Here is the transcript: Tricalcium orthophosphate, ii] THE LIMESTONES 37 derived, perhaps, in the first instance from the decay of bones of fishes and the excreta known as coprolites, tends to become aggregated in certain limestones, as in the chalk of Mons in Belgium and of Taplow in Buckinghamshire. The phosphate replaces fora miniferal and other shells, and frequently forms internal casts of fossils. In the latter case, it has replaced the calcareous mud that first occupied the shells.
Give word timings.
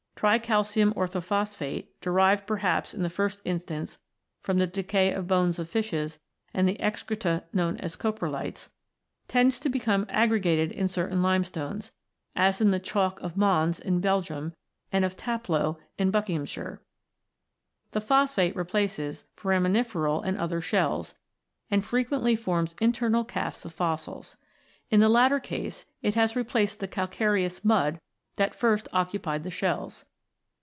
Tricalcium 0.21 0.93
orthophosphate, 0.93 1.63
ii] 1.63 1.67
THE 1.67 1.71
LIMESTONES 1.71 1.97
37 1.97 1.97
derived, 2.13 2.45
perhaps, 2.45 2.93
in 2.93 3.01
the 3.01 3.09
first 3.09 3.41
instance 3.43 3.97
from 4.43 4.59
the 4.59 4.67
decay 4.67 5.11
of 5.11 5.27
bones 5.27 5.57
of 5.57 5.67
fishes 5.67 6.19
and 6.53 6.67
the 6.69 6.79
excreta 6.79 7.45
known 7.53 7.77
as 7.77 7.95
coprolites, 7.95 8.69
tends 9.27 9.57
to 9.59 9.67
become 9.67 10.05
aggregated 10.09 10.71
in 10.71 10.87
certain 10.87 11.23
limestones, 11.23 11.91
as 12.35 12.61
in 12.61 12.69
the 12.69 12.79
chalk 12.79 13.19
of 13.21 13.35
Mons 13.35 13.79
in 13.79 13.99
Belgium 13.99 14.53
and 14.91 15.03
of 15.03 15.17
Taplow 15.17 15.79
in 15.97 16.11
Buckinghamshire. 16.11 16.83
The 17.89 18.01
phosphate 18.01 18.55
replaces 18.55 19.23
fora 19.35 19.59
miniferal 19.59 20.21
and 20.23 20.37
other 20.37 20.61
shells, 20.61 21.15
and 21.71 21.83
frequently 21.83 22.35
forms 22.35 22.75
internal 22.79 23.23
casts 23.25 23.65
of 23.65 23.73
fossils. 23.73 24.37
In 24.91 24.99
the 24.99 25.09
latter 25.09 25.39
case, 25.39 25.87
it 26.03 26.13
has 26.13 26.35
replaced 26.35 26.79
the 26.79 26.87
calcareous 26.87 27.65
mud 27.65 27.99
that 28.35 28.53
first 28.53 28.87
occupied 28.93 29.41
the 29.41 29.49
shells. 29.49 30.05